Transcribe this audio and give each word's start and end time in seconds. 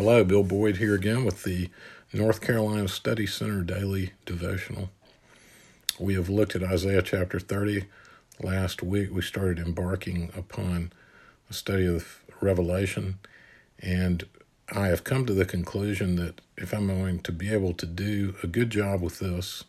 Hello, 0.00 0.22
Bill 0.22 0.44
Boyd 0.44 0.76
here 0.76 0.94
again 0.94 1.24
with 1.24 1.42
the 1.42 1.70
North 2.12 2.40
Carolina 2.40 2.86
Study 2.86 3.26
Center 3.26 3.62
Daily 3.62 4.12
Devotional. 4.24 4.90
We 5.98 6.14
have 6.14 6.28
looked 6.28 6.54
at 6.54 6.62
Isaiah 6.62 7.02
chapter 7.02 7.40
30. 7.40 7.86
Last 8.40 8.80
week 8.80 9.10
we 9.10 9.22
started 9.22 9.58
embarking 9.58 10.30
upon 10.36 10.92
a 11.50 11.52
study 11.52 11.84
of 11.84 12.22
Revelation, 12.40 13.18
and 13.80 14.24
I 14.70 14.86
have 14.86 15.02
come 15.02 15.26
to 15.26 15.34
the 15.34 15.44
conclusion 15.44 16.14
that 16.14 16.42
if 16.56 16.72
I'm 16.72 16.86
going 16.86 17.18
to 17.18 17.32
be 17.32 17.52
able 17.52 17.72
to 17.72 17.84
do 17.84 18.36
a 18.40 18.46
good 18.46 18.70
job 18.70 19.02
with 19.02 19.18
this 19.18 19.64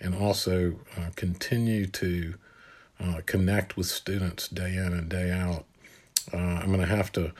and 0.00 0.16
also 0.16 0.80
uh, 0.96 1.10
continue 1.14 1.86
to 1.86 2.34
uh, 2.98 3.20
connect 3.24 3.76
with 3.76 3.86
students 3.86 4.48
day 4.48 4.74
in 4.74 4.92
and 4.92 5.08
day 5.08 5.30
out, 5.30 5.64
uh, 6.32 6.38
I'm 6.38 6.72
going 6.72 6.80
to 6.80 6.86
have 6.86 7.12
to 7.12 7.32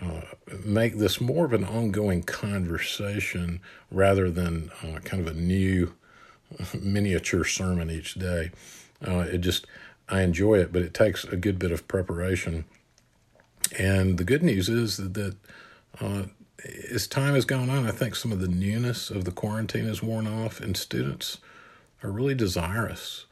uh, 0.00 0.22
make 0.64 0.98
this 0.98 1.20
more 1.20 1.44
of 1.44 1.52
an 1.52 1.64
ongoing 1.64 2.22
conversation 2.22 3.60
rather 3.90 4.30
than 4.30 4.70
uh, 4.82 4.98
kind 5.00 5.26
of 5.26 5.34
a 5.34 5.38
new 5.38 5.94
miniature 6.80 7.44
sermon 7.44 7.90
each 7.90 8.14
day. 8.14 8.50
Uh, 9.06 9.20
it 9.20 9.38
just, 9.38 9.66
I 10.08 10.22
enjoy 10.22 10.58
it, 10.58 10.72
but 10.72 10.82
it 10.82 10.94
takes 10.94 11.24
a 11.24 11.36
good 11.36 11.58
bit 11.58 11.72
of 11.72 11.88
preparation. 11.88 12.64
And 13.78 14.18
the 14.18 14.24
good 14.24 14.42
news 14.42 14.68
is 14.68 14.96
that, 14.96 15.14
that 15.14 15.36
uh, 16.00 16.22
as 16.92 17.06
time 17.06 17.34
has 17.34 17.44
gone 17.44 17.70
on, 17.70 17.86
I 17.86 17.90
think 17.90 18.14
some 18.14 18.32
of 18.32 18.40
the 18.40 18.48
newness 18.48 19.10
of 19.10 19.24
the 19.24 19.30
quarantine 19.30 19.86
has 19.86 20.02
worn 20.02 20.26
off, 20.26 20.60
and 20.60 20.76
students 20.76 21.38
are 22.02 22.10
really 22.10 22.34
desirous 22.34 23.26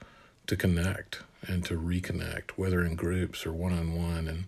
to 0.47 0.57
connect 0.57 1.21
and 1.47 1.65
to 1.65 1.79
reconnect, 1.79 2.53
whether 2.57 2.85
in 2.85 2.95
groups 2.95 3.47
or 3.47 3.53
one 3.53 3.73
on 3.73 3.95
one. 3.95 4.29
And 4.29 4.45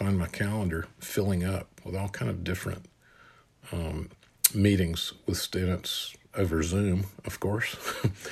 find 0.00 0.18
my 0.18 0.28
calendar 0.28 0.86
filling 0.98 1.44
up 1.44 1.68
with 1.84 1.94
all 1.94 2.08
kind 2.08 2.30
of 2.30 2.42
different 2.42 2.86
um, 3.70 4.08
meetings 4.54 5.12
with 5.26 5.36
students 5.36 6.16
over 6.34 6.62
Zoom, 6.62 7.04
of 7.26 7.38
course, 7.38 7.76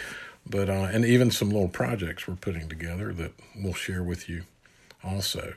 but 0.46 0.70
uh, 0.70 0.88
and 0.90 1.04
even 1.04 1.30
some 1.30 1.50
little 1.50 1.68
projects 1.68 2.26
we're 2.26 2.36
putting 2.36 2.70
together 2.70 3.12
that 3.12 3.32
we'll 3.54 3.74
share 3.74 4.02
with 4.02 4.30
you 4.30 4.44
also. 5.04 5.52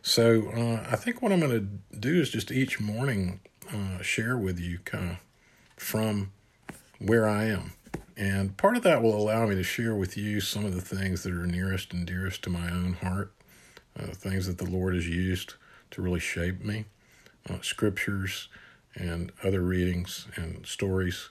So 0.00 0.48
uh, 0.48 0.86
I 0.90 0.96
think 0.96 1.20
what 1.20 1.30
I'm 1.30 1.40
going 1.40 1.50
to 1.50 1.98
do 1.98 2.18
is 2.18 2.30
just 2.30 2.50
each 2.50 2.80
morning 2.80 3.40
uh, 3.70 4.00
share 4.00 4.38
with 4.38 4.58
you 4.58 4.78
kind 4.86 5.10
of 5.10 5.16
from 5.76 6.32
where 6.98 7.28
I 7.28 7.44
am. 7.44 7.72
And 8.16 8.56
part 8.56 8.78
of 8.78 8.82
that 8.84 9.02
will 9.02 9.14
allow 9.14 9.46
me 9.46 9.56
to 9.56 9.62
share 9.62 9.94
with 9.94 10.16
you 10.16 10.40
some 10.40 10.64
of 10.64 10.74
the 10.74 10.80
things 10.80 11.22
that 11.24 11.34
are 11.34 11.46
nearest 11.46 11.92
and 11.92 12.06
dearest 12.06 12.42
to 12.44 12.50
my 12.50 12.70
own 12.70 12.94
heart 12.94 13.34
uh, 14.00 14.06
things 14.08 14.46
that 14.46 14.58
the 14.58 14.70
Lord 14.70 14.94
has 14.94 15.08
used 15.08 15.54
to 15.92 16.02
really 16.02 16.20
shape 16.20 16.64
me, 16.64 16.84
uh, 17.48 17.60
scriptures 17.62 18.48
and 18.94 19.32
other 19.42 19.60
readings 19.60 20.26
and 20.36 20.64
stories. 20.66 21.30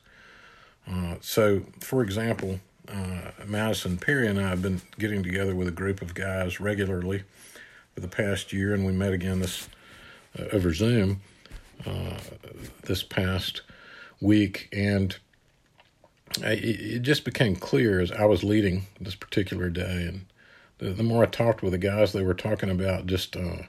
Uh, 0.90 1.16
so, 1.22 1.64
for 1.82 2.02
example, 2.02 2.60
uh, 2.88 3.32
Madison 3.46 3.98
Perry 3.98 4.28
and 4.28 4.40
I 4.40 4.50
have 4.50 4.62
been 4.62 4.82
getting 4.98 5.24
together 5.24 5.56
with 5.56 5.68
a 5.68 5.72
group 5.72 6.02
of 6.02 6.14
guys 6.14 6.60
regularly 6.60 7.24
for 7.94 8.02
the 8.02 8.08
past 8.08 8.52
year, 8.52 8.74
and 8.74 8.86
we 8.86 8.92
met 8.92 9.14
again 9.14 9.40
this 9.40 9.70
uh, 10.38 10.44
over 10.52 10.74
Zoom 10.74 11.22
uh, 11.86 12.18
this 12.84 13.04
past 13.04 13.62
week, 14.20 14.68
and 14.74 15.18
it 16.42 17.00
just 17.00 17.26
became 17.26 17.56
clear 17.56 18.00
as 18.00 18.12
I 18.12 18.26
was 18.26 18.44
leading 18.44 18.86
this 19.00 19.16
particular 19.16 19.70
day 19.70 20.06
and 20.08 20.26
the, 20.80 20.90
the 20.90 21.04
more 21.04 21.24
I 21.24 21.28
talked 21.28 21.62
with 21.62 21.72
the 21.72 21.78
guys, 21.78 22.12
they 22.12 22.24
were 22.24 22.34
talking 22.34 22.70
about 22.70 23.06
just, 23.06 23.36
uh, 23.38 23.64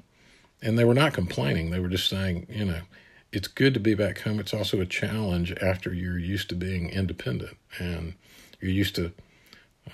and 0.62 0.78
they 0.78 0.84
were 0.84 0.94
not 0.94 1.12
complaining. 1.12 1.70
They 1.70 1.80
were 1.80 1.88
just 1.88 2.08
saying, 2.08 2.46
you 2.48 2.64
know, 2.64 2.80
it's 3.32 3.48
good 3.48 3.74
to 3.74 3.80
be 3.80 3.94
back 3.94 4.20
home. 4.20 4.40
It's 4.40 4.54
also 4.54 4.80
a 4.80 4.86
challenge 4.86 5.52
after 5.60 5.92
you're 5.92 6.18
used 6.18 6.48
to 6.48 6.54
being 6.54 6.90
independent 6.90 7.56
and 7.78 8.14
you're 8.60 8.72
used 8.72 8.96
to 8.96 9.12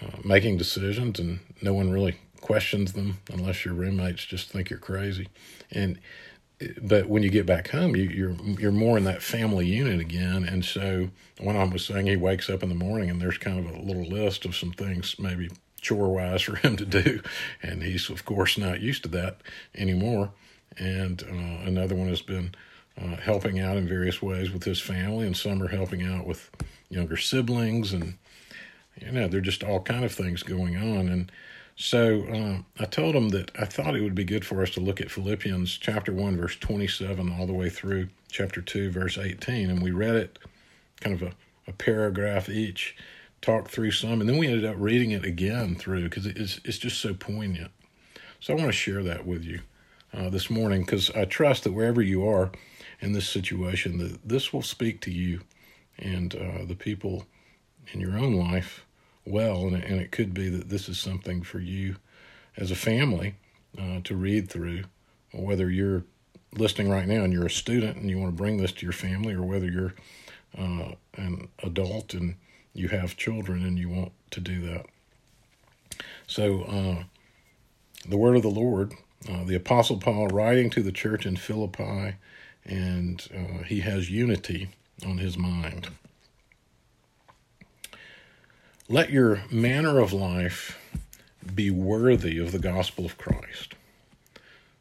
uh, 0.00 0.18
making 0.24 0.56
decisions 0.56 1.18
and 1.18 1.40
no 1.62 1.74
one 1.74 1.90
really 1.90 2.16
questions 2.40 2.92
them 2.92 3.18
unless 3.32 3.64
your 3.64 3.74
roommates 3.74 4.24
just 4.24 4.48
think 4.50 4.70
you're 4.70 4.78
crazy. 4.78 5.28
And 5.70 5.98
but 6.80 7.06
when 7.06 7.22
you 7.22 7.28
get 7.28 7.44
back 7.44 7.68
home, 7.68 7.94
you, 7.94 8.04
you're 8.04 8.36
you're 8.58 8.72
more 8.72 8.96
in 8.96 9.04
that 9.04 9.22
family 9.22 9.66
unit 9.66 10.00
again. 10.00 10.44
And 10.44 10.64
so 10.64 11.10
one 11.38 11.54
of 11.54 11.60
them 11.60 11.70
was 11.70 11.84
saying 11.84 12.06
he 12.06 12.16
wakes 12.16 12.48
up 12.48 12.62
in 12.62 12.70
the 12.70 12.74
morning 12.74 13.10
and 13.10 13.20
there's 13.20 13.36
kind 13.36 13.58
of 13.58 13.74
a 13.74 13.82
little 13.82 14.04
list 14.04 14.46
of 14.46 14.56
some 14.56 14.72
things 14.72 15.16
maybe 15.18 15.50
chore 15.86 16.12
wise 16.12 16.42
for 16.42 16.56
him 16.56 16.76
to 16.76 16.84
do. 16.84 17.22
And 17.62 17.82
he's, 17.82 18.10
of 18.10 18.24
course, 18.24 18.58
not 18.58 18.80
used 18.80 19.04
to 19.04 19.08
that 19.10 19.38
anymore. 19.74 20.30
And 20.78 21.22
uh, 21.22 21.66
another 21.66 21.94
one 21.94 22.08
has 22.08 22.22
been 22.22 22.54
uh, 23.00 23.16
helping 23.16 23.60
out 23.60 23.76
in 23.76 23.88
various 23.88 24.20
ways 24.20 24.50
with 24.50 24.64
his 24.64 24.80
family, 24.80 25.26
and 25.26 25.36
some 25.36 25.62
are 25.62 25.68
helping 25.68 26.02
out 26.02 26.26
with 26.26 26.50
younger 26.88 27.16
siblings. 27.16 27.92
And, 27.92 28.14
you 29.00 29.12
know, 29.12 29.28
there 29.28 29.38
are 29.38 29.42
just 29.42 29.62
all 29.62 29.80
kind 29.80 30.04
of 30.04 30.12
things 30.12 30.42
going 30.42 30.76
on. 30.76 31.08
And 31.08 31.32
so 31.76 32.24
uh, 32.24 32.82
I 32.82 32.86
told 32.86 33.14
him 33.14 33.30
that 33.30 33.50
I 33.58 33.64
thought 33.64 33.96
it 33.96 34.02
would 34.02 34.14
be 34.14 34.24
good 34.24 34.44
for 34.44 34.62
us 34.62 34.70
to 34.70 34.80
look 34.80 35.00
at 35.00 35.10
Philippians 35.10 35.78
chapter 35.78 36.12
1, 36.12 36.36
verse 36.36 36.56
27, 36.56 37.32
all 37.32 37.46
the 37.46 37.52
way 37.52 37.70
through 37.70 38.08
chapter 38.30 38.60
2, 38.60 38.90
verse 38.90 39.18
18. 39.18 39.70
And 39.70 39.82
we 39.82 39.92
read 39.92 40.16
it 40.16 40.38
kind 41.00 41.14
of 41.14 41.22
a, 41.22 41.32
a 41.66 41.72
paragraph 41.72 42.48
each 42.48 42.96
talked 43.42 43.70
through 43.70 43.92
some, 43.92 44.20
and 44.20 44.28
then 44.28 44.38
we 44.38 44.46
ended 44.46 44.64
up 44.64 44.76
reading 44.78 45.10
it 45.10 45.24
again 45.24 45.74
through 45.74 46.04
because 46.04 46.26
it's 46.26 46.60
it's 46.64 46.78
just 46.78 47.00
so 47.00 47.14
poignant. 47.14 47.70
So 48.40 48.52
I 48.52 48.56
want 48.56 48.68
to 48.68 48.72
share 48.72 49.02
that 49.02 49.26
with 49.26 49.44
you 49.44 49.60
uh, 50.12 50.30
this 50.30 50.50
morning 50.50 50.82
because 50.82 51.10
I 51.10 51.24
trust 51.24 51.64
that 51.64 51.72
wherever 51.72 52.02
you 52.02 52.26
are 52.28 52.50
in 53.00 53.12
this 53.12 53.28
situation, 53.28 53.98
that 53.98 54.28
this 54.28 54.52
will 54.52 54.62
speak 54.62 55.00
to 55.02 55.10
you 55.10 55.40
and 55.98 56.34
uh, 56.34 56.64
the 56.66 56.74
people 56.74 57.26
in 57.92 58.00
your 58.00 58.18
own 58.18 58.34
life 58.34 58.84
well, 59.24 59.66
and, 59.66 59.76
and 59.82 60.00
it 60.00 60.12
could 60.12 60.32
be 60.32 60.48
that 60.48 60.68
this 60.68 60.88
is 60.88 60.98
something 60.98 61.42
for 61.42 61.58
you 61.58 61.96
as 62.56 62.70
a 62.70 62.76
family 62.76 63.34
uh, 63.78 64.00
to 64.04 64.16
read 64.16 64.48
through, 64.48 64.84
whether 65.32 65.68
you're 65.70 66.04
listening 66.52 66.88
right 66.88 67.06
now 67.06 67.22
and 67.22 67.32
you're 67.32 67.46
a 67.46 67.50
student 67.50 67.96
and 67.96 68.08
you 68.08 68.18
want 68.18 68.32
to 68.32 68.36
bring 68.36 68.56
this 68.56 68.72
to 68.72 68.86
your 68.86 68.92
family, 68.92 69.34
or 69.34 69.42
whether 69.42 69.66
you're 69.66 69.94
uh, 70.56 70.92
an 71.16 71.48
adult 71.62 72.14
and 72.14 72.36
you 72.76 72.88
have 72.88 73.16
children 73.16 73.64
and 73.64 73.78
you 73.78 73.88
want 73.88 74.12
to 74.30 74.40
do 74.40 74.60
that. 74.66 74.86
So, 76.26 76.62
uh, 76.62 77.04
the 78.08 78.16
word 78.16 78.36
of 78.36 78.42
the 78.42 78.48
Lord, 78.48 78.94
uh, 79.28 79.44
the 79.44 79.54
Apostle 79.54 79.98
Paul 79.98 80.28
writing 80.28 80.70
to 80.70 80.82
the 80.82 80.92
church 80.92 81.26
in 81.26 81.36
Philippi, 81.36 82.14
and 82.64 83.28
uh, 83.34 83.62
he 83.64 83.80
has 83.80 84.10
unity 84.10 84.68
on 85.04 85.18
his 85.18 85.36
mind. 85.36 85.88
Let 88.88 89.10
your 89.10 89.42
manner 89.50 89.98
of 89.98 90.12
life 90.12 90.78
be 91.54 91.70
worthy 91.70 92.38
of 92.38 92.52
the 92.52 92.58
gospel 92.58 93.04
of 93.04 93.18
Christ, 93.18 93.74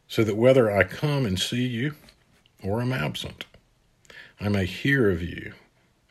so 0.07 0.23
that 0.23 0.37
whether 0.37 0.71
I 0.71 0.83
come 0.83 1.25
and 1.25 1.39
see 1.39 1.65
you 1.65 1.95
or 2.63 2.81
am 2.81 2.93
absent, 2.93 3.45
I 4.39 4.49
may 4.49 4.65
hear 4.65 5.09
of 5.09 5.21
you 5.21 5.53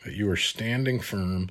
that 0.05 0.15
you 0.15 0.31
are 0.31 0.37
standing 0.37 1.01
firm 1.01 1.51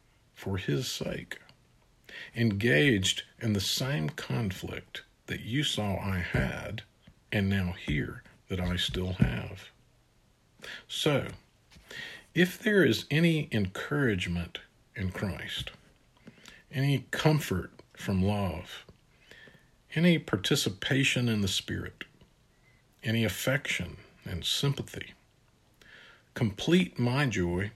for 0.41 0.57
his 0.57 0.87
sake, 0.87 1.39
engaged 2.35 3.21
in 3.39 3.53
the 3.53 3.61
same 3.61 4.09
conflict 4.09 5.03
that 5.27 5.41
you 5.41 5.63
saw 5.63 5.99
I 5.99 6.17
had 6.17 6.81
and 7.31 7.47
now 7.47 7.75
hear 7.85 8.23
that 8.49 8.59
I 8.59 8.75
still 8.75 9.13
have. 9.19 9.69
So, 10.87 11.27
if 12.33 12.57
there 12.57 12.83
is 12.83 13.05
any 13.11 13.49
encouragement 13.51 14.57
in 14.95 15.11
Christ, 15.11 15.69
any 16.71 17.05
comfort 17.11 17.69
from 17.93 18.23
love, 18.23 18.83
any 19.93 20.17
participation 20.17 21.29
in 21.29 21.41
the 21.41 21.47
Spirit, 21.47 22.03
any 23.03 23.23
affection 23.23 23.97
and 24.25 24.43
sympathy, 24.43 25.13
complete 26.33 26.97
my 26.97 27.27
joy 27.27 27.69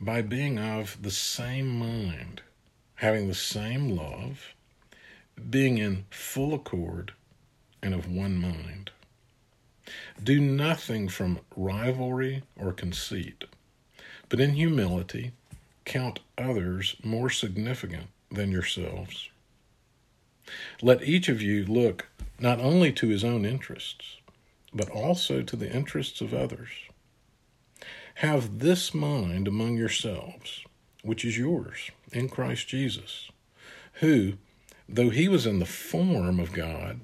by 0.00 0.22
being 0.22 0.58
of 0.58 1.02
the 1.02 1.10
same 1.10 1.68
mind, 1.68 2.40
having 2.96 3.28
the 3.28 3.34
same 3.34 3.90
love, 3.90 4.54
being 5.50 5.78
in 5.78 6.06
full 6.10 6.54
accord 6.54 7.12
and 7.82 7.94
of 7.94 8.10
one 8.10 8.36
mind. 8.36 8.90
Do 10.22 10.40
nothing 10.40 11.08
from 11.08 11.40
rivalry 11.56 12.42
or 12.56 12.72
conceit, 12.72 13.44
but 14.28 14.40
in 14.40 14.54
humility 14.54 15.32
count 15.84 16.20
others 16.38 16.96
more 17.02 17.28
significant 17.28 18.06
than 18.30 18.50
yourselves. 18.50 19.28
Let 20.80 21.02
each 21.02 21.28
of 21.28 21.42
you 21.42 21.64
look 21.66 22.08
not 22.38 22.58
only 22.58 22.92
to 22.92 23.08
his 23.08 23.24
own 23.24 23.44
interests, 23.44 24.16
but 24.72 24.88
also 24.88 25.42
to 25.42 25.56
the 25.56 25.70
interests 25.70 26.20
of 26.20 26.32
others. 26.32 26.70
Have 28.20 28.58
this 28.58 28.92
mind 28.92 29.48
among 29.48 29.78
yourselves, 29.78 30.62
which 31.02 31.24
is 31.24 31.38
yours 31.38 31.90
in 32.12 32.28
Christ 32.28 32.68
Jesus, 32.68 33.30
who, 33.94 34.34
though 34.86 35.08
he 35.08 35.26
was 35.26 35.46
in 35.46 35.58
the 35.58 35.64
form 35.64 36.38
of 36.38 36.52
God, 36.52 37.00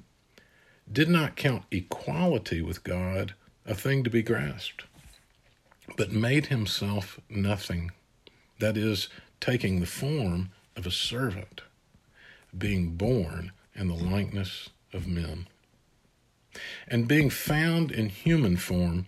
did 0.91 1.09
not 1.09 1.35
count 1.35 1.63
equality 1.71 2.61
with 2.61 2.83
God 2.83 3.33
a 3.65 3.73
thing 3.73 4.03
to 4.03 4.11
be 4.11 4.21
grasped, 4.21 4.83
but 5.97 6.11
made 6.11 6.45
himself 6.45 7.19
nothing, 7.31 7.89
that 8.59 8.77
is, 8.77 9.09
taking 9.39 9.79
the 9.79 9.87
form 9.87 10.51
of 10.75 10.85
a 10.85 10.91
servant, 10.91 11.61
being 12.55 12.91
born 12.91 13.53
in 13.73 13.87
the 13.87 13.95
likeness 13.95 14.69
of 14.93 15.07
men. 15.07 15.47
And 16.87 17.07
being 17.07 17.31
found 17.31 17.91
in 17.91 18.09
human 18.09 18.55
form, 18.55 19.07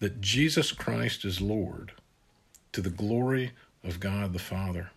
that 0.00 0.20
Jesus 0.22 0.72
Christ 0.72 1.24
is 1.26 1.42
Lord, 1.42 1.92
to 2.72 2.80
the 2.80 2.90
glory 2.90 3.52
of 3.84 4.00
God 4.00 4.32
the 4.32 4.38
Father. 4.38 4.90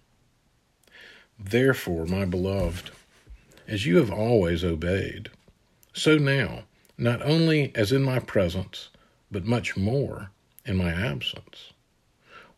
Therefore, 1.38 2.06
my 2.06 2.24
beloved, 2.24 2.92
as 3.68 3.86
you 3.86 3.98
have 3.98 4.12
always 4.12 4.64
obeyed, 4.64 5.30
so 5.94 6.18
now, 6.18 6.64
not 6.98 7.22
only 7.22 7.74
as 7.76 7.92
in 7.92 8.02
my 8.02 8.20
presence, 8.20 8.90
but 9.30 9.46
much 9.46 9.76
more 9.76 10.32
in 10.66 10.78
my 10.78 10.92
absence, 10.92 11.74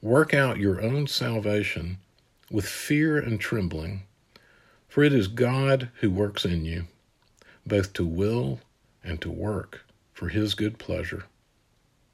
work 0.02 0.34
out 0.34 0.58
your 0.58 0.82
own 0.82 1.08
salvation 1.08 1.98
with 2.52 2.68
fear 2.68 3.18
and 3.18 3.40
trembling, 3.40 4.04
for 4.88 5.04
it 5.04 5.14
is 5.14 5.28
God 5.28 5.90
who 6.02 6.12
works 6.12 6.46
in 6.46 6.64
you, 6.64 6.86
both 7.66 7.94
to 7.94 8.06
will 8.06 8.60
and 9.04 9.20
to 9.22 9.32
work 9.32 9.84
for 10.14 10.30
his 10.30 10.54
good 10.54 10.78
pleasure. 10.78 11.26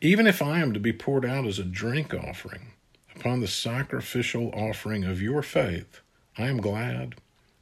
Even 0.00 0.26
if 0.26 0.40
I 0.40 0.60
am 0.60 0.72
to 0.74 0.80
be 0.80 0.92
poured 0.92 1.24
out 1.24 1.46
as 1.46 1.58
a 1.58 1.64
drink 1.64 2.14
offering 2.14 2.72
upon 3.16 3.40
the 3.40 3.48
sacrificial 3.48 4.50
offering 4.54 5.04
of 5.04 5.20
your 5.20 5.42
faith, 5.42 6.00
I 6.36 6.46
am 6.46 6.60
glad 6.60 7.16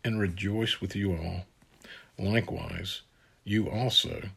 and 0.05 0.21
rejoice 0.21 0.81
with 0.81 0.95
you 0.95 1.17
all. 1.17 1.47
Likewise, 2.19 3.03
you 3.45 3.71
also 3.71 4.29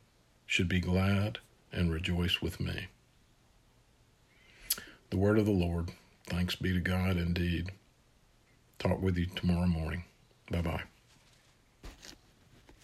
should 0.45 0.69
be 0.69 0.79
glad 0.79 1.39
and 1.73 1.91
rejoice 1.91 2.41
with 2.41 2.59
me. 2.59 2.87
The 5.09 5.17
word 5.17 5.37
of 5.37 5.45
the 5.45 5.51
Lord. 5.51 5.91
Thanks 6.25 6.55
be 6.55 6.73
to 6.73 6.79
God 6.79 7.17
indeed. 7.17 7.71
Talk 8.77 9.01
with 9.01 9.17
you 9.17 9.25
tomorrow 9.25 9.67
morning. 9.67 10.05
Bye 10.49 10.61
bye. 10.61 10.83